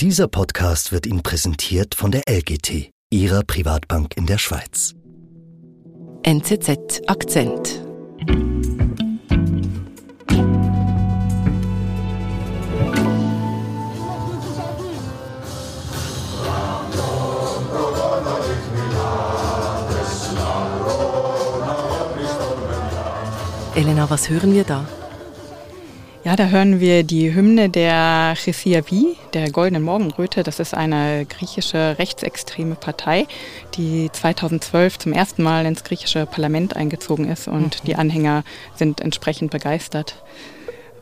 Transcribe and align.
Dieser 0.00 0.28
Podcast 0.28 0.92
wird 0.92 1.06
Ihnen 1.06 1.22
präsentiert 1.22 1.94
von 1.94 2.10
der 2.10 2.24
LGT, 2.28 2.90
Ihrer 3.08 3.42
Privatbank 3.44 4.14
in 4.18 4.26
der 4.26 4.36
Schweiz. 4.36 4.92
NZZ 6.22 7.00
Akzent. 7.06 7.82
Elena, 23.74 24.10
was 24.10 24.28
hören 24.28 24.52
wir 24.52 24.64
da? 24.64 24.86
Ja, 26.26 26.34
da 26.34 26.48
hören 26.48 26.80
wir 26.80 27.04
die 27.04 27.32
Hymne 27.32 27.70
der 27.70 28.34
Chesiavi, 28.34 29.16
der 29.32 29.48
Goldenen 29.52 29.84
Morgenröte. 29.84 30.42
Das 30.42 30.58
ist 30.58 30.74
eine 30.74 31.24
griechische 31.24 32.00
rechtsextreme 32.00 32.74
Partei, 32.74 33.28
die 33.76 34.10
2012 34.10 34.98
zum 34.98 35.12
ersten 35.12 35.44
Mal 35.44 35.66
ins 35.66 35.84
griechische 35.84 36.26
Parlament 36.26 36.74
eingezogen 36.74 37.28
ist 37.28 37.46
und 37.46 37.80
mhm. 37.80 37.86
die 37.86 37.94
Anhänger 37.94 38.42
sind 38.74 39.00
entsprechend 39.02 39.52
begeistert. 39.52 40.20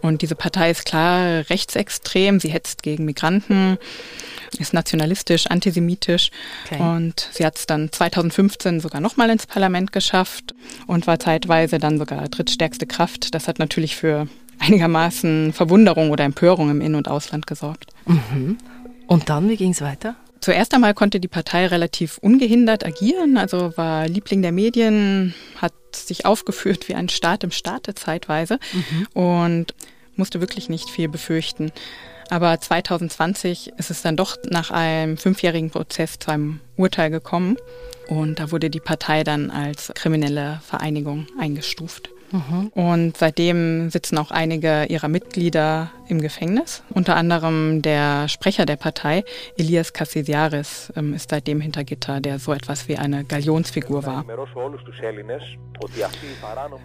Und 0.03 0.21
diese 0.21 0.35
Partei 0.35 0.71
ist 0.71 0.85
klar 0.85 1.49
rechtsextrem, 1.49 2.39
sie 2.39 2.51
hetzt 2.51 2.83
gegen 2.83 3.07
Migranten, 3.07 3.79
ist 4.59 4.75
nationalistisch, 4.75 5.47
antisemitisch 5.47 6.33
okay. 6.67 6.83
und 6.83 7.31
sie 7.33 7.47
hat 7.47 7.57
es 7.57 7.65
dann 7.65 7.91
2015 7.91 8.81
sogar 8.81 9.01
nochmal 9.01 9.31
ins 9.31 9.47
Parlament 9.47 9.91
geschafft 9.91 10.55
und 10.87 11.07
war 11.07 11.19
zeitweise 11.19 11.79
dann 11.79 11.97
sogar 11.97 12.29
drittstärkste 12.29 12.85
Kraft. 12.85 13.35
Das 13.35 13.49
hat 13.49 13.59
natürlich 13.59 13.97
für 13.97 14.29
einigermaßen 14.59 15.53
Verwunderung 15.53 16.11
oder 16.11 16.25
Empörung 16.25 16.71
im 16.71 16.81
In- 16.81 16.95
und 16.95 17.09
Ausland 17.09 17.47
gesorgt. 17.47 17.93
Mhm. 18.07 18.59
Und 19.07 19.29
dann, 19.29 19.49
wie 19.49 19.57
ging 19.57 19.73
es 19.73 19.81
weiter? 19.81 20.17
Zuerst 20.41 20.75
einmal 20.75 20.93
konnte 20.93 21.21
die 21.21 21.29
Partei 21.29 21.67
relativ 21.67 22.19
ungehindert 22.19 22.85
agieren, 22.85 23.39
also 23.39 23.77
war 23.77 24.07
Liebling 24.07 24.43
der 24.43 24.53
Medien, 24.53 25.35
hat 25.57 25.73
sich 25.95 26.27
aufgeführt 26.27 26.89
wie 26.89 26.95
ein 26.95 27.09
Staat 27.09 27.45
im 27.45 27.51
Staate 27.51 27.95
zeitweise 27.95 28.59
mhm. 28.73 29.07
und 29.15 29.75
musste 30.17 30.41
wirklich 30.41 30.69
nicht 30.69 30.91
viel 30.91 31.09
befürchten. 31.09 31.73
Aber 32.31 32.61
2020 32.61 33.73
ist 33.79 33.91
es 33.91 34.03
dann 34.03 34.17
doch 34.17 34.37
nach 34.49 34.71
einem 34.71 35.17
fünfjährigen 35.17 35.71
Prozess 35.71 36.19
zu 36.19 36.31
einem 36.31 36.61
Urteil 36.77 37.11
gekommen 37.11 37.57
und 38.09 38.39
da 38.39 38.51
wurde 38.51 38.71
die 38.71 38.81
Partei 38.81 39.25
dann 39.25 39.51
als 39.51 39.93
kriminelle 39.95 40.61
Vereinigung 40.67 41.27
eingestuft. 41.39 42.11
Mhm. 42.35 42.73
Und 42.75 43.17
seitdem 43.17 43.91
sitzen 43.91 44.19
auch 44.19 44.33
einige 44.33 44.87
ihrer 44.87 45.07
Mitglieder 45.07 45.93
im 46.09 46.21
Gefängnis. 46.21 46.83
Unter 46.91 47.15
anderem 47.15 47.81
der 47.81 48.29
Sprecher 48.29 48.67
der 48.67 48.75
Partei, 48.75 49.23
Elias 49.57 49.93
Kassidiaris, 49.93 50.93
ähm, 50.97 51.15
ist 51.15 51.31
seitdem 51.31 51.61
hinter 51.61 51.85
Gitter, 51.85 52.21
der 52.21 52.41
so 52.41 52.53
etwas 52.53 52.89
wie 52.89 52.97
eine 52.97 53.25
Galionsfigur 53.25 54.05
war. 54.05 54.25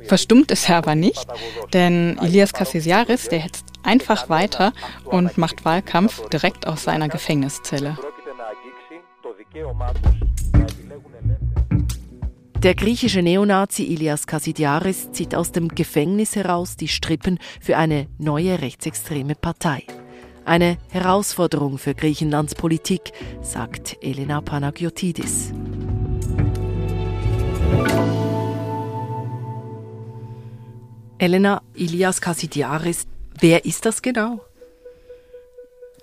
Verstummt 0.05 0.52
ist 0.52 0.70
er 0.70 0.77
aber 0.77 0.94
nicht, 0.94 1.25
denn 1.73 2.20
Elias 2.22 2.53
Kassidiaris, 2.53 3.30
der 3.30 3.39
hetzt 3.39 3.66
einfach 3.81 4.30
weiter 4.30 4.72
und 5.05 5.39
macht 5.39 5.66
Wahlkampf 5.66 6.30
direkt 6.30 6.67
aus 6.67 6.83
seiner 6.83 7.09
Gefängniszelle. 7.09 7.97
Der 12.63 12.75
griechische 12.75 13.21
Neonazi 13.21 13.83
Ilias 13.83 14.27
Kassidiaris 14.27 15.13
zieht 15.13 15.33
aus 15.33 15.53
dem 15.53 15.69
Gefängnis 15.69 16.35
heraus 16.35 16.75
die 16.75 16.89
Strippen 16.89 17.39
für 17.61 17.77
eine 17.77 18.07
neue 18.17 18.61
rechtsextreme 18.61 19.35
Partei. 19.35 19.83
Eine 20.43 20.77
Herausforderung 20.89 21.77
für 21.77 21.95
Griechenlands 21.95 22.55
Politik, 22.55 23.13
sagt 23.41 23.95
Elena 24.02 24.41
Panagiotidis. 24.41 25.53
Elena 31.17 31.61
Ilias 31.75 32.19
Kassidiaris, 32.19 33.08
wer 33.39 33.64
ist 33.64 33.86
das 33.86 34.02
genau? 34.02 34.42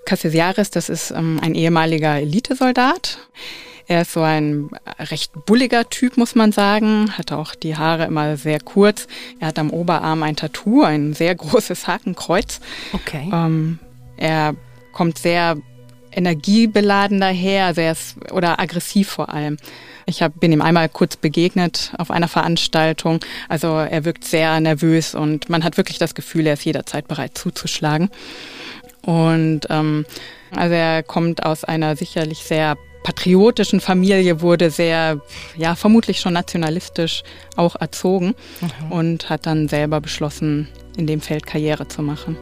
Kassidiaris, 0.07 0.71
das 0.71 0.89
ist 0.89 1.11
ähm, 1.11 1.39
ein 1.43 1.55
ehemaliger 1.55 2.19
Elitesoldat. 2.19 3.19
Er 3.89 4.03
ist 4.03 4.13
so 4.13 4.23
ein 4.23 4.71
recht 4.99 5.33
bulliger 5.47 5.89
Typ, 5.89 6.17
muss 6.17 6.35
man 6.35 6.53
sagen. 6.53 7.13
Hat 7.17 7.33
auch 7.33 7.55
die 7.55 7.77
Haare 7.77 8.05
immer 8.05 8.37
sehr 8.37 8.59
kurz. 8.61 9.07
Er 9.39 9.49
hat 9.49 9.59
am 9.59 9.71
Oberarm 9.71 10.23
ein 10.23 10.37
Tattoo, 10.37 10.83
ein 10.83 11.15
sehr 11.15 11.35
großes 11.37 11.87
Hakenkreuz. 11.87 12.61
Okay. 12.93 13.31
Ähm, 13.33 13.79
er 14.17 14.55
kommt 14.93 15.19
sehr 15.19 15.57
energiebeladen 16.11 17.21
daher, 17.21 17.77
ist, 17.77 18.17
oder 18.33 18.59
aggressiv 18.59 19.09
vor 19.09 19.29
allem. 19.29 19.59
Ich 20.07 20.23
hab, 20.23 20.41
bin 20.41 20.53
ihm 20.53 20.63
einmal 20.63 20.89
kurz 20.89 21.17
begegnet 21.17 21.93
auf 21.99 22.11
einer 22.11 22.29
Veranstaltung. 22.29 23.21
Also 23.49 23.77
er 23.77 24.05
wirkt 24.05 24.25
sehr 24.25 24.59
nervös 24.61 25.15
und 25.15 25.49
man 25.49 25.63
hat 25.63 25.77
wirklich 25.77 25.99
das 25.99 26.15
Gefühl, 26.15 26.47
er 26.47 26.55
ist 26.55 26.65
jederzeit 26.65 27.07
bereit 27.07 27.37
zuzuschlagen. 27.37 28.11
Und 29.03 29.63
ähm, 29.69 30.07
also 30.55 30.75
er 30.75 31.03
kommt 31.03 31.45
aus 31.45 31.65
einer 31.65 31.97
sicherlich 31.97 32.39
sehr 32.39 32.77
patriotischen 33.07 33.79
Familie 33.79 34.41
wurde 34.41 34.69
sehr, 34.69 35.21
ja, 35.57 35.77
vermutlich 35.77 36.19
schon 36.19 36.33
nationalistisch 36.33 37.23
auch 37.55 37.77
erzogen 37.77 38.35
mhm. 38.61 38.91
und 38.91 39.31
hat 39.31 39.47
dann 39.47 39.69
selber 39.69 40.01
beschlossen, 40.01 40.67
in 40.97 41.07
dem 41.07 41.21
Feld 41.21 41.47
Karriere 41.47 41.87
zu 41.87 42.03
machen. 42.03 42.37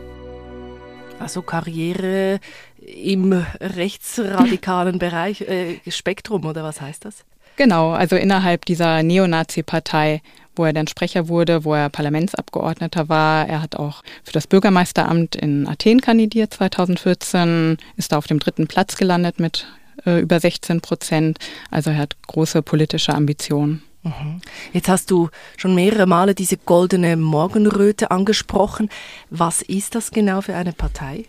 Also 1.20 1.42
Karriere 1.42 2.40
im 2.78 3.44
rechtsradikalen 3.60 4.98
Bereich, 4.98 5.42
äh, 5.42 5.80
Spektrum 5.90 6.46
oder 6.46 6.64
was 6.64 6.80
heißt 6.80 7.04
das? 7.04 7.26
Genau, 7.56 7.90
also 7.90 8.16
innerhalb 8.16 8.64
dieser 8.64 9.02
Neonazi-Partei, 9.02 10.22
wo 10.56 10.64
er 10.64 10.72
dann 10.72 10.86
Sprecher 10.86 11.28
wurde, 11.28 11.66
wo 11.66 11.74
er 11.74 11.90
Parlamentsabgeordneter 11.90 13.10
war. 13.10 13.46
Er 13.46 13.60
hat 13.60 13.76
auch 13.76 14.02
für 14.22 14.32
das 14.32 14.46
Bürgermeisteramt 14.46 15.36
in 15.36 15.68
Athen 15.68 16.00
kandidiert 16.00 16.54
2014, 16.54 17.76
ist 17.98 18.12
da 18.12 18.16
auf 18.16 18.26
dem 18.26 18.38
dritten 18.38 18.66
Platz 18.66 18.96
gelandet 18.96 19.40
mit 19.40 19.66
äh, 20.04 20.20
über 20.20 20.40
16 20.40 20.80
Prozent. 20.80 21.38
Also 21.70 21.90
er 21.90 21.98
hat 21.98 22.16
große 22.26 22.62
politische 22.62 23.14
Ambitionen. 23.14 23.82
Mhm. 24.02 24.40
Jetzt 24.72 24.88
hast 24.88 25.10
du 25.10 25.30
schon 25.56 25.74
mehrere 25.74 26.06
Male 26.06 26.34
diese 26.34 26.56
goldene 26.58 27.16
Morgenröte 27.16 28.10
angesprochen. 28.10 28.90
Was 29.30 29.62
ist 29.62 29.94
das 29.94 30.10
genau 30.10 30.42
für 30.42 30.54
eine 30.54 30.72
Partei? 30.72 31.24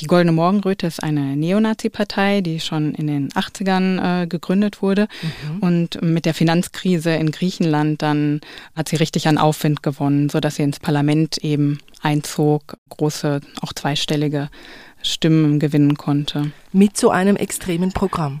Die 0.00 0.06
Goldene 0.06 0.32
Morgenröte 0.32 0.86
ist 0.86 1.02
eine 1.02 1.36
Neonazi-Partei, 1.36 2.40
die 2.40 2.60
schon 2.60 2.94
in 2.94 3.08
den 3.08 3.30
80ern 3.30 4.22
äh, 4.22 4.26
gegründet 4.26 4.80
wurde. 4.80 5.08
Mhm. 5.22 5.58
Und 5.58 6.02
mit 6.02 6.24
der 6.24 6.34
Finanzkrise 6.34 7.10
in 7.10 7.32
Griechenland 7.32 8.00
dann 8.02 8.40
hat 8.76 8.88
sie 8.88 8.96
richtig 8.96 9.26
an 9.26 9.38
Aufwind 9.38 9.82
gewonnen, 9.82 10.28
sodass 10.28 10.56
sie 10.56 10.62
ins 10.62 10.78
Parlament 10.78 11.38
eben 11.38 11.78
einzog, 12.00 12.78
große, 12.90 13.40
auch 13.60 13.72
zweistellige 13.72 14.50
Stimmen 15.02 15.58
gewinnen 15.58 15.96
konnte. 15.96 16.52
Mit 16.72 16.96
so 16.96 17.10
einem 17.10 17.36
extremen 17.36 17.92
Programm? 17.92 18.40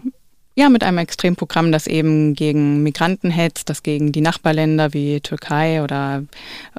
Ja, 0.58 0.68
mit 0.70 0.82
einem 0.82 0.98
Extremprogramm, 0.98 1.70
das 1.70 1.86
eben 1.86 2.34
gegen 2.34 2.82
Migranten 2.82 3.30
hetzt, 3.30 3.70
das 3.70 3.84
gegen 3.84 4.10
die 4.10 4.20
Nachbarländer 4.20 4.92
wie 4.92 5.20
Türkei 5.20 5.84
oder 5.84 6.24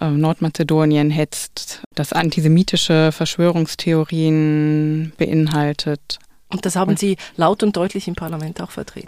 äh, 0.02 0.10
Nordmazedonien 0.10 1.10
hetzt, 1.10 1.84
das 1.96 2.12
antisemitische 2.12 3.14
Verschwörungstheorien 3.14 5.14
beinhaltet. 5.18 6.20
Und 6.52 6.66
das 6.66 6.76
haben 6.76 6.98
Sie 6.98 7.16
laut 7.36 7.62
und 7.62 7.78
deutlich 7.78 8.08
im 8.08 8.16
Parlament 8.16 8.60
auch 8.60 8.72
vertreten. 8.72 9.08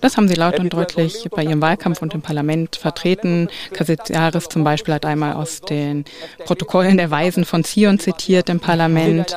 Das 0.00 0.16
haben 0.16 0.28
Sie 0.28 0.34
laut 0.34 0.58
und 0.58 0.72
deutlich 0.72 1.28
bei 1.30 1.44
Ihrem 1.44 1.62
Wahlkampf 1.62 2.02
und 2.02 2.12
im 2.12 2.20
Parlament 2.20 2.76
vertreten. 2.76 3.48
Kassidiaris 3.72 4.48
zum 4.50 4.64
Beispiel 4.64 4.92
hat 4.92 5.06
einmal 5.06 5.32
aus 5.32 5.62
den 5.62 6.04
Protokollen 6.44 6.98
der 6.98 7.10
Weisen 7.10 7.46
von 7.46 7.64
Zion 7.64 7.98
zitiert 7.98 8.50
im 8.50 8.60
Parlament. 8.60 9.34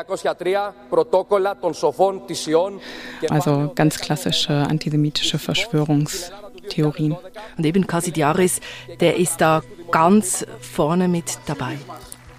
Also 3.29 3.71
ganz 3.75 3.99
klassische 3.99 4.53
antisemitische 4.53 5.39
Verschwörungstheorien. 5.39 7.15
Und 7.57 7.65
eben 7.65 7.87
Kassidiaris, 7.87 8.59
der 8.99 9.15
ist 9.15 9.39
da 9.39 9.61
ganz 9.89 10.45
vorne 10.59 11.07
mit 11.07 11.37
dabei. 11.45 11.77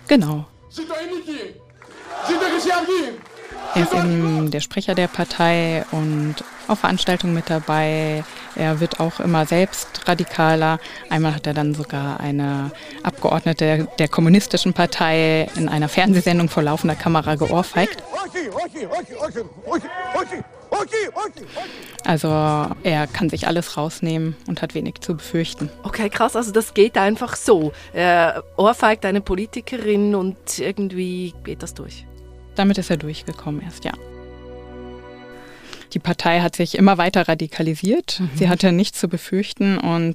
Genau. 0.07 0.45
Er 3.75 3.83
ist 3.83 3.95
eben 3.95 4.51
der 4.51 4.61
Sprecher 4.61 4.95
der 4.95 5.09
Partei 5.09 5.85
und 5.91 6.37
auf 6.69 6.81
Veranstaltungen 6.81 7.35
mit 7.35 7.51
dabei. 7.51 8.25
Er 8.55 8.81
wird 8.81 9.01
auch 9.01 9.21
immer 9.21 9.47
selbst 9.47 10.09
radikaler. 10.09 10.79
Einmal 11.11 11.35
hat 11.35 11.47
er 11.47 11.55
dann 11.55 11.75
sogar 11.75 12.21
eine 12.21 12.71
Abgeordnete 13.03 13.89
der 13.99 14.09
kommunistischen 14.09 14.73
Partei 14.73 15.49
in 15.57 15.69
einer 15.69 15.89
Fernsehsendung 15.89 16.49
vor 16.49 16.63
laufender 16.63 16.95
Kamera 16.95 17.35
geohrfeigt. 17.35 18.03
Also 22.05 22.29
er 22.83 23.07
kann 23.07 23.31
sich 23.31 23.47
alles 23.47 23.77
rausnehmen 23.77 24.37
und 24.47 24.63
hat 24.63 24.75
wenig 24.75 25.01
zu 25.01 25.17
befürchten. 25.17 25.71
Okay, 25.83 26.09
krass. 26.09 26.37
Also 26.37 26.53
das 26.53 26.75
geht 26.75 26.97
einfach 26.99 27.37
so. 27.37 27.73
Er 27.93 28.45
ohrfeigt 28.57 29.05
eine 29.05 29.21
Politikerin 29.21 30.15
und 30.15 30.59
irgendwie 30.59 31.35
geht 31.45 31.63
das 31.63 31.75
durch. 31.75 32.07
Damit 32.55 32.79
ist 32.79 32.91
er 32.91 32.97
durchgekommen 32.97 33.63
erst, 33.63 33.85
ja. 33.85 33.93
Die 35.97 36.01
Partei 36.01 36.43
hat 36.43 36.55
sich 36.55 36.77
immer 36.77 36.99
weiter 36.99 37.27
radikalisiert. 37.27 38.21
Mhm. 38.21 38.31
Sie 38.35 38.51
hatte 38.51 38.71
nichts 38.71 39.01
zu 39.01 39.09
befürchten 39.09 39.79
und 39.79 40.15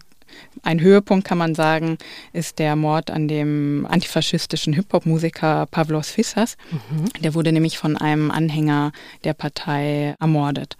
ein 0.62 0.80
Höhepunkt 0.80 1.28
kann 1.28 1.40
man 1.40 1.56
sagen, 1.56 1.98
ist 2.34 2.60
der 2.60 2.76
Mord 2.76 3.10
an 3.10 3.28
dem 3.28 3.88
antifaschistischen 3.90 4.74
Hip-Hop-Musiker 4.74 5.66
Pavlos 5.72 6.12
Fissas. 6.12 6.56
Mhm. 6.70 7.06
Der 7.24 7.34
wurde 7.34 7.52
nämlich 7.52 7.80
von 7.80 7.98
einem 7.98 8.30
Anhänger 8.30 8.92
der 9.24 9.34
Partei 9.34 10.16
ermordet. 10.20 10.78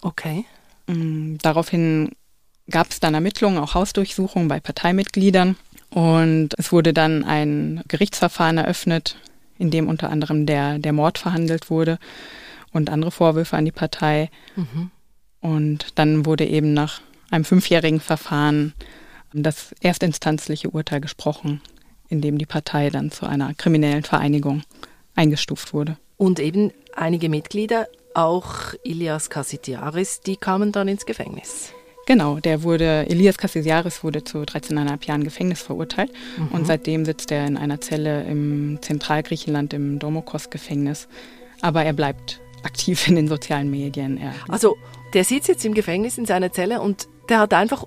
Okay. 0.00 0.46
Mm, 0.86 1.36
daraufhin 1.42 2.12
gab 2.70 2.92
es 2.92 3.00
dann 3.00 3.12
Ermittlungen, 3.12 3.58
auch 3.58 3.74
Hausdurchsuchungen 3.74 4.48
bei 4.48 4.60
Parteimitgliedern. 4.60 5.56
Und 5.90 6.54
es 6.56 6.72
wurde 6.72 6.94
dann 6.94 7.22
ein 7.22 7.82
Gerichtsverfahren 7.86 8.56
eröffnet, 8.56 9.18
in 9.58 9.70
dem 9.70 9.88
unter 9.88 10.08
anderem 10.08 10.46
der, 10.46 10.78
der 10.78 10.94
Mord 10.94 11.18
verhandelt 11.18 11.68
wurde 11.68 11.98
und 12.72 12.90
andere 12.90 13.10
Vorwürfe 13.10 13.56
an 13.56 13.64
die 13.64 13.72
Partei. 13.72 14.30
Mhm. 14.56 14.90
Und 15.40 15.98
dann 15.98 16.26
wurde 16.26 16.46
eben 16.46 16.74
nach 16.74 17.00
einem 17.30 17.44
fünfjährigen 17.44 18.00
Verfahren 18.00 18.74
das 19.32 19.74
erstinstanzliche 19.80 20.70
Urteil 20.70 21.00
gesprochen, 21.00 21.60
in 22.08 22.20
dem 22.20 22.38
die 22.38 22.46
Partei 22.46 22.90
dann 22.90 23.10
zu 23.10 23.26
einer 23.26 23.54
kriminellen 23.54 24.02
Vereinigung 24.02 24.62
eingestuft 25.14 25.72
wurde. 25.72 25.96
Und 26.16 26.40
eben 26.40 26.72
einige 26.94 27.28
Mitglieder, 27.28 27.88
auch 28.14 28.72
Ilias 28.82 29.28
Kassitiaris, 29.28 30.20
die 30.20 30.36
kamen 30.36 30.72
dann 30.72 30.88
ins 30.88 31.04
Gefängnis. 31.04 31.72
Genau, 32.06 32.38
der 32.38 32.62
wurde, 32.62 33.08
Elias 33.08 33.36
Cassidiaris 33.36 34.04
wurde 34.04 34.22
zu 34.22 34.38
13,5 34.38 35.06
Jahren 35.08 35.24
Gefängnis 35.24 35.60
verurteilt 35.60 36.12
mhm. 36.38 36.48
und 36.52 36.66
seitdem 36.66 37.04
sitzt 37.04 37.32
er 37.32 37.44
in 37.46 37.56
einer 37.56 37.80
Zelle 37.80 38.22
im 38.24 38.78
Zentralgriechenland 38.80 39.74
im 39.74 39.98
Domokos-Gefängnis. 39.98 41.08
Aber 41.62 41.84
er 41.84 41.92
bleibt 41.92 42.40
aktiv 42.66 43.08
in 43.08 43.16
den 43.16 43.28
sozialen 43.28 43.70
Medien. 43.70 44.18
Er 44.18 44.34
also 44.48 44.76
der 45.14 45.24
sitzt 45.24 45.48
jetzt 45.48 45.64
im 45.64 45.72
Gefängnis 45.72 46.18
in 46.18 46.26
seiner 46.26 46.52
Zelle 46.52 46.80
und 46.80 47.08
der 47.28 47.40
hat 47.40 47.54
einfach 47.54 47.84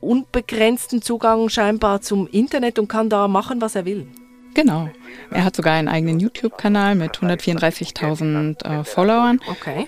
unbegrenzten 0.00 1.00
Zugang 1.00 1.48
scheinbar 1.48 2.00
zum 2.00 2.26
Internet 2.26 2.78
und 2.78 2.88
kann 2.88 3.08
da 3.08 3.28
machen, 3.28 3.60
was 3.60 3.76
er 3.76 3.84
will. 3.84 4.08
Genau. 4.54 4.88
Er 5.30 5.44
hat 5.44 5.56
sogar 5.56 5.74
einen 5.74 5.88
eigenen 5.88 6.18
YouTube-Kanal 6.20 6.94
mit 6.94 7.18
134.000 7.18 8.64
äh, 8.64 8.84
Followern. 8.84 9.40
Okay. 9.48 9.86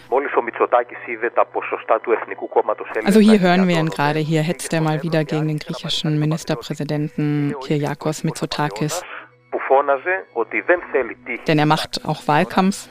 Also 3.05 3.20
hier 3.20 3.40
hören 3.40 3.69
wir 3.69 3.79
ihn 3.79 3.90
gerade. 3.90 4.20
Hier 4.20 4.43
hetzt 4.43 4.73
er 4.73 4.81
mal 4.81 5.02
wieder 5.02 5.25
gegen 5.25 5.49
den 5.49 5.58
griechischen 5.58 6.19
Ministerpräsidenten 6.19 7.55
Kyriakos 7.62 8.25
Mitsotakis. 8.25 9.02
Denn 11.47 11.58
er 11.58 11.67
macht 11.67 12.05
auch 12.06 12.26
Wahlkampf. 12.26 12.88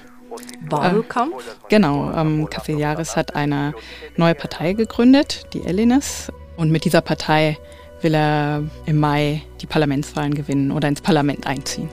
Wahlkampf? 0.69 1.57
Genau. 1.69 2.11
Ähm, 2.13 2.49
Kassidiaris 2.49 3.15
hat 3.15 3.35
eine 3.35 3.73
neue 4.17 4.35
Partei 4.35 4.73
gegründet, 4.73 5.47
die 5.53 5.63
Elines. 5.63 6.31
Und 6.57 6.71
mit 6.71 6.85
dieser 6.85 7.01
Partei 7.01 7.57
will 8.01 8.15
er 8.15 8.63
im 8.85 8.99
Mai 8.99 9.41
die 9.61 9.65
Parlamentswahlen 9.65 10.33
gewinnen 10.33 10.71
oder 10.71 10.87
ins 10.87 11.01
Parlament 11.01 11.47
einziehen. 11.47 11.89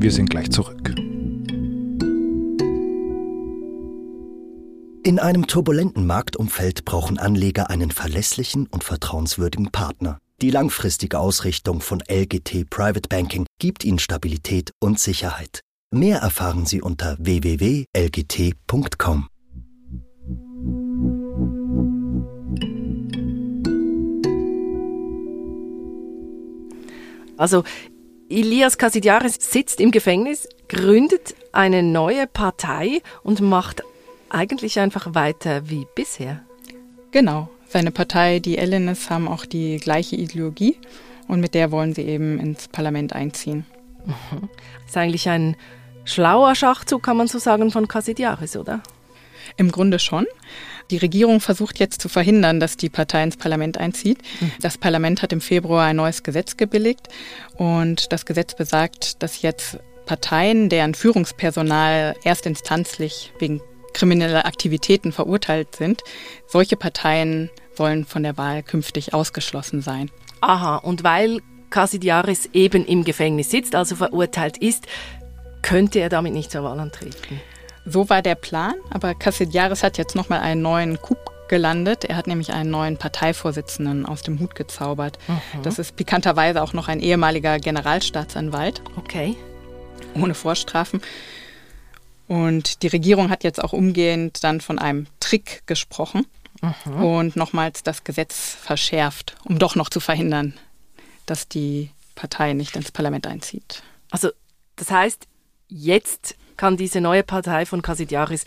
Wir 0.00 0.10
sind 0.10 0.30
gleich 0.30 0.50
zurück. 0.50 0.94
In 5.02 5.18
einem 5.18 5.46
turbulenten 5.46 6.06
Marktumfeld 6.06 6.84
brauchen 6.84 7.18
Anleger 7.18 7.68
einen 7.68 7.90
verlässlichen 7.90 8.66
und 8.66 8.84
vertrauenswürdigen 8.84 9.70
Partner. 9.70 10.18
Die 10.42 10.50
langfristige 10.50 11.18
Ausrichtung 11.18 11.82
von 11.82 12.02
LGT 12.08 12.70
Private 12.70 13.10
Banking 13.10 13.44
gibt 13.58 13.84
Ihnen 13.84 13.98
Stabilität 13.98 14.72
und 14.80 14.98
Sicherheit. 14.98 15.60
Mehr 15.90 16.20
erfahren 16.20 16.64
Sie 16.64 16.80
unter 16.80 17.18
www.lgt.com. 17.18 19.28
Also 27.36 27.64
Elias 28.30 28.78
Kassidiaris 28.78 29.36
sitzt 29.40 29.78
im 29.78 29.90
Gefängnis, 29.90 30.48
gründet 30.68 31.34
eine 31.52 31.82
neue 31.82 32.26
Partei 32.26 33.02
und 33.22 33.42
macht 33.42 33.82
eigentlich 34.30 34.80
einfach 34.80 35.14
weiter 35.14 35.68
wie 35.68 35.86
bisher. 35.94 36.42
Genau. 37.10 37.50
Seine 37.72 37.92
Partei, 37.92 38.40
die 38.40 38.58
Ellenes, 38.58 39.10
haben 39.10 39.28
auch 39.28 39.46
die 39.46 39.76
gleiche 39.76 40.16
Ideologie 40.16 40.76
und 41.28 41.40
mit 41.40 41.54
der 41.54 41.70
wollen 41.70 41.94
sie 41.94 42.02
eben 42.02 42.40
ins 42.40 42.66
Parlament 42.66 43.12
einziehen. 43.12 43.64
Mhm. 44.04 44.48
Das 44.80 44.88
ist 44.88 44.96
eigentlich 44.96 45.28
ein 45.28 45.56
schlauer 46.04 46.56
Schachzug, 46.56 47.04
kann 47.04 47.16
man 47.16 47.28
so 47.28 47.38
sagen, 47.38 47.70
von 47.70 47.86
Kassidiaris, 47.86 48.56
oder? 48.56 48.82
Im 49.56 49.70
Grunde 49.70 50.00
schon. 50.00 50.26
Die 50.90 50.96
Regierung 50.96 51.40
versucht 51.40 51.78
jetzt 51.78 52.02
zu 52.02 52.08
verhindern, 52.08 52.58
dass 52.58 52.76
die 52.76 52.88
Partei 52.88 53.22
ins 53.22 53.36
Parlament 53.36 53.78
einzieht. 53.78 54.18
Mhm. 54.40 54.50
Das 54.60 54.76
Parlament 54.76 55.22
hat 55.22 55.32
im 55.32 55.40
Februar 55.40 55.86
ein 55.86 55.96
neues 55.96 56.24
Gesetz 56.24 56.56
gebilligt 56.56 57.08
und 57.56 58.12
das 58.12 58.26
Gesetz 58.26 58.56
besagt, 58.56 59.22
dass 59.22 59.42
jetzt 59.42 59.78
Parteien, 60.06 60.68
deren 60.70 60.94
Führungspersonal 60.94 62.16
erstinstanzlich 62.24 63.32
wegen 63.38 63.60
krimineller 63.92 64.44
Aktivitäten 64.44 65.12
verurteilt 65.12 65.76
sind, 65.76 66.02
solche 66.48 66.76
Parteien 66.76 67.48
wollen 67.80 68.04
von 68.04 68.22
der 68.22 68.36
Wahl 68.36 68.62
künftig 68.62 69.12
ausgeschlossen 69.12 69.82
sein. 69.82 70.10
Aha, 70.40 70.76
und 70.76 71.02
weil 71.02 71.40
Casidiaris 71.70 72.48
eben 72.52 72.84
im 72.84 73.04
Gefängnis 73.04 73.50
sitzt, 73.50 73.74
also 73.74 73.96
verurteilt 73.96 74.58
ist, 74.58 74.86
könnte 75.62 75.98
er 75.98 76.08
damit 76.08 76.32
nicht 76.32 76.50
zur 76.50 76.62
Wahl 76.64 76.78
antreten. 76.78 77.40
So 77.86 78.08
war 78.08 78.22
der 78.22 78.34
Plan, 78.34 78.74
aber 78.90 79.14
Cassidiaris 79.14 79.82
hat 79.82 79.98
jetzt 79.98 80.14
nochmal 80.14 80.40
einen 80.40 80.62
neuen 80.62 81.00
Coup 81.00 81.18
gelandet. 81.48 82.04
Er 82.04 82.16
hat 82.16 82.26
nämlich 82.26 82.52
einen 82.52 82.70
neuen 82.70 82.96
Parteivorsitzenden 82.96 84.06
aus 84.06 84.22
dem 84.22 84.38
Hut 84.38 84.54
gezaubert. 84.54 85.18
Mhm. 85.26 85.62
Das 85.62 85.78
ist 85.78 85.96
pikanterweise 85.96 86.62
auch 86.62 86.72
noch 86.72 86.88
ein 86.88 87.00
ehemaliger 87.00 87.58
Generalstaatsanwalt. 87.58 88.82
Okay. 88.96 89.36
Ohne 90.14 90.34
Vorstrafen. 90.34 91.00
Und 92.28 92.82
die 92.82 92.86
Regierung 92.86 93.30
hat 93.30 93.42
jetzt 93.42 93.62
auch 93.62 93.72
umgehend 93.72 94.44
dann 94.44 94.60
von 94.60 94.78
einem 94.78 95.06
Trick 95.18 95.62
gesprochen 95.66 96.26
mhm. 96.60 97.04
und 97.04 97.36
nochmals 97.36 97.82
das 97.82 98.04
Gesetz 98.04 98.56
verschärft, 98.60 99.36
um 99.44 99.58
doch 99.58 99.76
noch 99.76 99.90
zu 99.90 100.00
verhindern, 100.00 100.54
dass 101.26 101.48
die 101.48 101.90
Partei 102.14 102.52
nicht 102.52 102.76
ins 102.76 102.92
Parlament 102.92 103.26
einzieht. 103.26 103.82
Also 104.10 104.30
das 104.76 104.90
heißt, 104.90 105.26
jetzt 105.68 106.36
kann 106.56 106.76
diese 106.76 107.00
neue 107.00 107.22
Partei 107.22 107.64
von 107.66 107.82
Casidiaris 107.82 108.44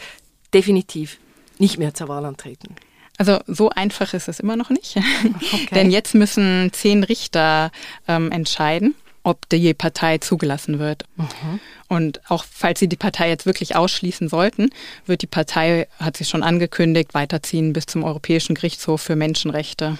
definitiv 0.54 1.18
nicht 1.58 1.78
mehr 1.78 1.94
zur 1.94 2.08
Wahl 2.08 2.26
antreten. 2.26 2.76
Also 3.18 3.40
so 3.48 3.70
einfach 3.70 4.14
ist 4.14 4.28
es 4.28 4.40
immer 4.40 4.56
noch 4.56 4.70
nicht. 4.70 4.98
Okay. 5.54 5.76
Denn 5.76 5.92
jetzt 5.92 6.16
müssen 6.16 6.72
zehn 6.74 7.04
Richter 7.04 7.72
ähm, 8.08 8.32
entscheiden, 8.32 8.96
ob 9.24 9.48
die 9.50 9.74
Partei 9.74 10.18
zugelassen 10.18 10.80
wird. 10.80 11.06
Mhm. 11.16 11.60
Und 11.88 12.22
auch 12.30 12.46
falls 12.50 12.80
sie 12.80 12.90
die 12.90 12.98
Partei 12.98 13.30
jetzt 13.30 13.46
wirklich 13.46 13.76
ausschließen 13.76 14.28
sollten, 14.30 14.70
wird 15.06 15.22
die 15.22 15.28
Partei, 15.28 15.88
hat 16.00 16.18
sie 16.18 16.26
schon 16.26 16.44
angekündigt, 16.44 17.14
weiterziehen 17.14 17.74
bis 17.74 17.86
zum 17.86 18.04
Europäischen 18.04 18.56
Gerichtshof 18.56 19.02
für 19.02 19.16
Menschenrechte. 19.16 19.98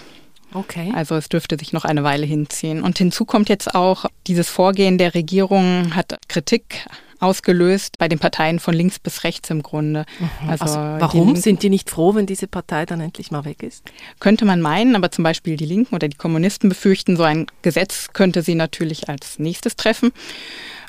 Okay. 0.52 0.92
Also 0.94 1.16
es 1.16 1.28
dürfte 1.28 1.58
sich 1.58 1.72
noch 1.72 1.84
eine 1.84 2.04
Weile 2.04 2.26
hinziehen. 2.26 2.82
Und 2.82 2.98
hinzu 2.98 3.24
kommt 3.24 3.48
jetzt 3.48 3.74
auch, 3.74 4.04
dieses 4.26 4.48
Vorgehen 4.48 4.98
der 4.98 5.14
Regierung 5.14 5.96
hat 5.96 6.16
Kritik 6.28 6.86
ausgelöst 7.20 7.98
bei 7.98 8.08
den 8.08 8.18
Parteien 8.18 8.58
von 8.58 8.74
links 8.74 8.98
bis 8.98 9.24
rechts 9.24 9.50
im 9.50 9.62
Grunde. 9.62 10.04
Mhm. 10.18 10.50
Also, 10.50 10.64
also 10.64 10.76
warum 10.76 11.34
die 11.34 11.40
sind 11.40 11.62
die 11.62 11.70
nicht 11.70 11.90
froh, 11.90 12.14
wenn 12.14 12.26
diese 12.26 12.46
Partei 12.46 12.86
dann 12.86 13.00
endlich 13.00 13.30
mal 13.30 13.44
weg 13.44 13.62
ist? 13.62 13.84
Könnte 14.20 14.44
man 14.44 14.60
meinen, 14.60 14.96
aber 14.96 15.10
zum 15.10 15.24
Beispiel 15.24 15.56
die 15.56 15.66
Linken 15.66 15.94
oder 15.94 16.08
die 16.08 16.16
Kommunisten 16.16 16.68
befürchten, 16.68 17.16
so 17.16 17.22
ein 17.22 17.46
Gesetz 17.62 18.08
könnte 18.12 18.42
sie 18.42 18.54
natürlich 18.54 19.08
als 19.08 19.38
nächstes 19.38 19.76
treffen. 19.76 20.12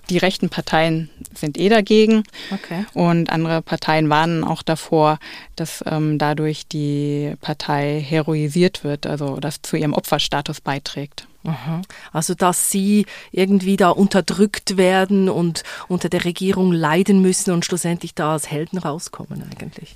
Die 0.10 0.18
rechten 0.18 0.50
Parteien 0.50 1.10
sind 1.34 1.58
eh 1.58 1.70
dagegen. 1.70 2.24
Okay. 2.52 2.86
Und 2.94 3.30
andere 3.30 3.62
Parteien 3.62 4.10
warnen 4.10 4.44
auch 4.44 4.62
davor, 4.62 5.20
dass 5.56 5.84
ähm, 5.88 6.18
dadurch 6.18 6.68
die 6.68 7.34
Partei 7.42 8.02
heroisiert 8.02 8.84
wird, 8.84 9.08
also 9.08 9.38
das 9.40 9.62
zu 9.62 9.78
ihrem 9.78 9.94
Opferstatus 9.94 10.62
beiträgt. 10.62 11.28
Mhm. 11.44 11.82
Also 12.12 12.34
dass 12.34 12.72
sie 12.72 13.06
irgendwie 13.32 13.78
da 13.78 13.90
unterdrückt 13.90 14.78
werden 14.78 15.30
und 15.30 15.64
unter 15.88 16.10
der 16.10 16.26
Regierung 16.26 16.72
leiden 16.72 17.22
müssen 17.22 17.52
und 17.52 17.66
schlussendlich 17.66 18.16
da 18.16 18.34
als 18.34 18.50
Helden 18.50 18.80
rauskommen 18.80 19.44
eigentlich. 19.44 19.96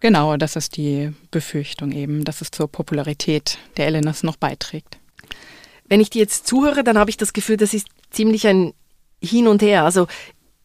Genau, 0.00 0.36
das 0.36 0.56
ist 0.56 0.76
die 0.76 1.12
Befürchtung 1.30 1.92
eben, 1.92 2.24
dass 2.24 2.40
es 2.40 2.50
zur 2.50 2.68
Popularität 2.68 3.58
der 3.76 3.86
Elenas 3.86 4.22
noch 4.22 4.36
beiträgt. 4.36 4.98
Wenn 5.88 6.00
ich 6.00 6.10
dir 6.10 6.18
jetzt 6.18 6.46
zuhöre, 6.46 6.84
dann 6.84 6.98
habe 6.98 7.10
ich 7.10 7.16
das 7.16 7.32
Gefühl, 7.32 7.56
das 7.56 7.72
ist 7.72 7.88
ziemlich 8.10 8.46
ein 8.46 8.74
Hin 9.26 9.48
und 9.48 9.62
Her. 9.62 9.84
Also 9.84 10.06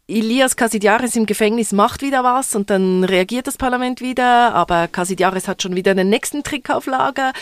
Elias 0.07 0.55
Kasidiaris 0.55 1.15
im 1.15 1.25
Gefängnis 1.25 1.71
macht 1.71 2.01
wieder 2.01 2.23
was 2.23 2.55
und 2.55 2.69
dann 2.69 3.03
reagiert 3.03 3.47
das 3.47 3.57
Parlament 3.57 4.01
wieder, 4.01 4.53
aber 4.53 4.87
Kasidiaris 4.87 5.47
hat 5.47 5.61
schon 5.61 5.75
wieder 5.75 5.95
den 5.95 6.09
nächsten 6.09 6.43
Trick 6.43 6.69
auf 6.69 6.85
Lager. 6.85 7.33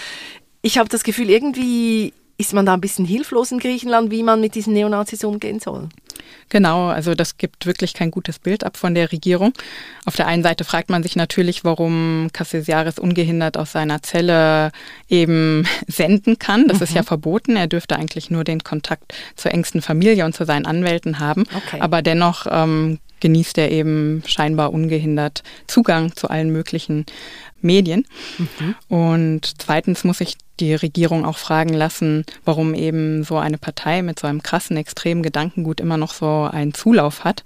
Ich 0.62 0.78
habe 0.78 0.90
das 0.90 1.04
Gefühl, 1.04 1.30
irgendwie 1.30 2.14
ist 2.38 2.54
man 2.54 2.66
da 2.66 2.74
ein 2.74 2.82
bisschen 2.82 3.06
hilflos 3.06 3.52
in 3.52 3.60
Griechenland, 3.60 4.12
wie 4.12 4.24
man 4.24 4.40
mit 4.40 4.56
diesen 4.56 4.74
Neonazis 4.74 5.24
umgehen 5.24 5.60
soll. 5.60 5.90
Genau, 6.50 6.88
also 6.88 7.14
das 7.14 7.38
gibt 7.38 7.66
wirklich 7.66 7.94
kein 7.94 8.12
gutes 8.12 8.40
Bild 8.40 8.64
ab 8.64 8.78
von 8.78 8.96
der 8.96 9.12
Regierung. 9.12 9.54
Auf 10.06 10.16
der 10.16 10.28
einen 10.28 10.44
Seite 10.44 10.64
fragt 10.64 10.90
man 10.90 11.04
sich 11.04 11.16
natürlich, 11.16 11.64
warum 11.64 12.30
Cassiaris 12.34 12.98
ungehindert 12.98 13.58
aus 13.58 13.72
seiner 13.72 14.02
Zelle 14.02 14.72
eben 15.08 15.68
senden 15.88 16.40
kann. 16.40 16.68
Das 16.68 16.80
mhm. 16.80 16.84
ist 16.84 16.96
ja 16.96 17.02
mhm. 17.02 17.08
verboten. 17.08 17.56
Er 17.56 17.68
dürfte 17.68 17.96
eigentlich 17.96 18.32
nur 18.32 18.44
den 18.44 18.64
Kontakt 18.64 19.14
zur 19.36 19.54
engsten 19.54 19.82
Familie 19.82 20.26
und 20.26 20.36
zu 20.36 20.46
seinen 20.46 20.66
Anwälten 20.66 21.20
haben. 21.20 21.44
Okay. 21.56 21.80
Aber 21.80 22.02
dennoch 22.02 22.48
ähm, 22.50 23.00
genießt 23.20 23.58
er 23.58 23.72
eben 23.72 24.24
scheinbar 24.26 24.74
ungehindert 24.74 25.44
Zugang 25.68 26.16
zu 26.16 26.30
allen 26.30 26.52
möglichen 26.52 27.06
Medien. 27.62 28.06
Mhm. 28.38 28.76
Und 28.88 29.62
zweitens 29.62 30.04
muss 30.04 30.22
ich 30.22 30.38
die 30.60 30.74
Regierung 30.74 31.26
auch 31.26 31.38
fragen 31.38 31.74
lassen, 31.74 32.26
warum 32.46 32.74
eben 32.74 33.24
so 33.24 33.38
eine 33.38 33.58
Partei 33.58 34.02
mit 34.02 34.20
so 34.20 34.28
einem 34.28 34.44
krassen, 34.44 34.78
extremen 34.78 35.24
Gedankengut 35.24 35.80
immer 35.80 35.98
noch 35.98 36.14
so 36.14 36.50
einen 36.52 36.74
Zulauf 36.74 37.24
hat. 37.24 37.44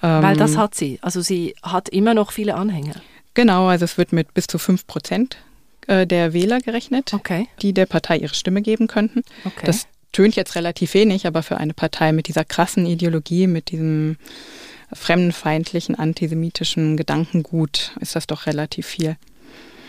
Weil 0.00 0.36
das 0.36 0.52
ähm, 0.52 0.58
hat 0.58 0.74
sie. 0.74 0.98
Also 1.02 1.20
sie 1.20 1.54
hat 1.62 1.90
immer 1.90 2.14
noch 2.14 2.32
viele 2.32 2.54
Anhänger. 2.54 2.94
Genau, 3.34 3.68
also 3.68 3.84
es 3.84 3.98
wird 3.98 4.12
mit 4.12 4.32
bis 4.32 4.46
zu 4.46 4.58
fünf 4.58 4.86
Prozent 4.86 5.36
äh, 5.86 6.06
der 6.06 6.32
Wähler 6.32 6.60
gerechnet, 6.60 7.12
okay. 7.12 7.48
die 7.60 7.72
der 7.72 7.86
Partei 7.86 8.16
ihre 8.16 8.34
Stimme 8.34 8.62
geben 8.62 8.86
könnten. 8.86 9.22
Okay. 9.44 9.66
Das 9.66 9.86
tönt 10.12 10.36
jetzt 10.36 10.56
relativ 10.56 10.94
wenig, 10.94 11.26
aber 11.26 11.42
für 11.42 11.58
eine 11.58 11.74
Partei 11.74 12.12
mit 12.12 12.28
dieser 12.28 12.44
krassen 12.44 12.86
Ideologie, 12.86 13.46
mit 13.46 13.70
diesem 13.70 14.16
fremdenfeindlichen, 14.92 15.94
antisemitischen 15.94 16.96
Gedankengut 16.96 17.96
ist 18.00 18.16
das 18.16 18.26
doch 18.26 18.46
relativ 18.46 18.86
viel. 18.86 19.16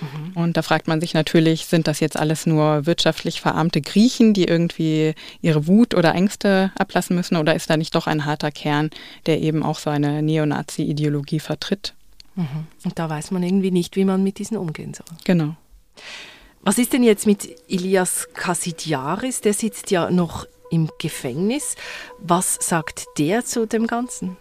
Mhm. 0.02 0.32
Und 0.34 0.58
da 0.58 0.62
fragt 0.62 0.88
man 0.88 1.00
sich 1.00 1.14
natürlich, 1.14 1.66
sind 1.66 1.88
das 1.88 2.00
jetzt 2.00 2.18
alles 2.18 2.46
nur 2.46 2.86
wirtschaftlich 2.86 3.42
verarmte 3.42 3.82
Griechen, 3.82 4.34
die 4.34 4.46
irgendwie 4.46 5.14
ihre 5.42 5.68
Wut 5.68 5.94
oder 5.94 6.16
Ängste 6.16 6.72
ablassen 6.78 7.16
müssen, 7.16 7.38
oder 7.38 7.56
ist 7.56 7.70
da 7.70 7.78
nicht 7.78 7.96
doch 7.96 8.08
ein 8.08 8.26
harter 8.26 8.52
Kern, 8.52 8.90
der 9.26 9.42
eben 9.42 9.64
auch 9.64 9.80
so 9.80 9.90
eine 9.90 10.22
Neonazi-Ideologie 10.22 11.40
vertritt? 11.40 11.94
Mhm. 12.36 12.68
Und 12.84 12.98
da 12.98 13.10
weiß 13.10 13.32
man 13.32 13.44
irgendwie 13.44 13.72
nicht, 13.72 13.96
wie 13.96 14.06
man 14.06 14.24
mit 14.24 14.40
diesen 14.40 14.58
umgehen 14.58 14.94
soll. 14.94 15.06
Genau. 15.24 15.56
Was 16.62 16.78
ist 16.78 16.94
denn 16.94 17.04
jetzt 17.04 17.26
mit 17.26 17.50
Ilias 17.68 18.30
Kassidiaris? 18.34 19.42
Der 19.42 19.54
sitzt 19.54 19.92
ja 19.92 20.12
noch 20.12 20.46
im 20.70 20.90
Gefängnis. 21.00 21.76
Was 22.20 22.56
sagt 22.62 23.06
der 23.18 23.44
zu 23.44 23.66
dem 23.66 23.88
Ganzen? 23.88 24.38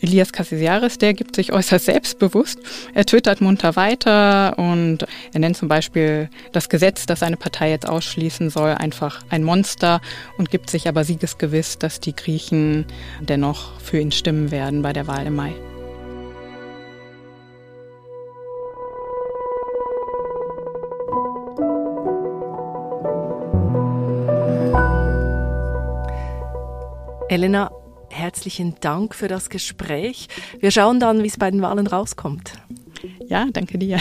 Elias 0.00 0.32
Cassiaris, 0.32 0.98
der 0.98 1.14
gibt 1.14 1.34
sich 1.36 1.52
äußerst 1.52 1.86
selbstbewusst. 1.86 2.58
Er 2.94 3.04
twittert 3.04 3.40
munter 3.40 3.76
weiter 3.76 4.58
und 4.58 5.06
er 5.32 5.40
nennt 5.40 5.56
zum 5.56 5.68
Beispiel 5.68 6.30
das 6.52 6.68
Gesetz, 6.68 7.06
das 7.06 7.20
seine 7.20 7.36
Partei 7.36 7.70
jetzt 7.70 7.88
ausschließen 7.88 8.50
soll, 8.50 8.70
einfach 8.70 9.22
ein 9.28 9.42
Monster 9.42 10.00
und 10.36 10.50
gibt 10.50 10.70
sich 10.70 10.88
aber 10.88 11.04
siegesgewiss, 11.04 11.78
dass 11.78 12.00
die 12.00 12.14
Griechen 12.14 12.86
dennoch 13.20 13.80
für 13.80 13.98
ihn 13.98 14.12
stimmen 14.12 14.50
werden 14.50 14.82
bei 14.82 14.92
der 14.92 15.06
Wahl 15.06 15.26
im 15.26 15.36
Mai. 15.36 15.54
Elena, 27.30 27.70
herzlichen 28.10 28.74
Dank 28.80 29.14
für 29.14 29.28
das 29.28 29.50
Gespräch. 29.50 30.28
Wir 30.60 30.70
schauen 30.70 31.00
dann, 31.00 31.22
wie 31.22 31.28
es 31.28 31.36
bei 31.36 31.50
den 31.50 31.62
Wahlen 31.62 31.86
rauskommt. 31.86 32.52
Ja, 33.26 33.46
danke 33.52 33.78
dir. 33.78 33.98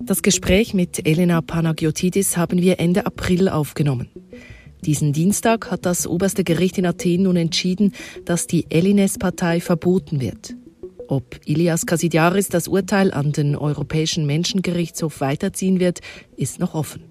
Das 0.00 0.22
Gespräch 0.22 0.72
mit 0.72 1.06
Elena 1.06 1.40
Panagiotidis 1.42 2.36
haben 2.36 2.62
wir 2.62 2.80
Ende 2.80 3.04
April 3.04 3.48
aufgenommen. 3.48 4.08
Diesen 4.84 5.12
Dienstag 5.12 5.70
hat 5.70 5.84
das 5.84 6.06
oberste 6.06 6.44
Gericht 6.44 6.78
in 6.78 6.86
Athen 6.86 7.24
nun 7.24 7.36
entschieden, 7.36 7.92
dass 8.24 8.46
die 8.46 8.66
Elines-Partei 8.70 9.60
verboten 9.60 10.20
wird. 10.20 10.54
Ob 11.08 11.40
Ilias 11.46 11.86
Kasidiaris 11.86 12.48
das 12.48 12.68
Urteil 12.68 13.12
an 13.12 13.32
den 13.32 13.56
Europäischen 13.56 14.26
Menschengerichtshof 14.26 15.20
weiterziehen 15.20 15.80
wird, 15.80 16.00
ist 16.36 16.60
noch 16.60 16.74
offen. 16.74 17.07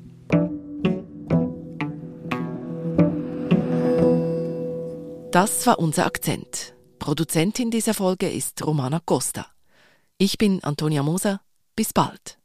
Das 5.39 5.67
war 5.67 5.77
unser 5.77 6.08
Akzent. 6.08 6.74
Produzentin 6.98 7.70
dieser 7.70 7.94
Folge 7.94 8.27
ist 8.27 8.65
Romana 8.65 9.00
Costa. 9.06 9.46
Ich 10.17 10.39
bin 10.39 10.63
Antonia 10.63 11.03
Moser. 11.03 11.41
Bis 11.75 11.94
bald. 11.94 12.39